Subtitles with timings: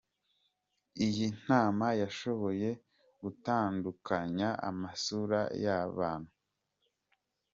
[1.05, 2.69] Iyi ntama yashoboye
[3.23, 6.31] gutandukanya amasura y’abantu.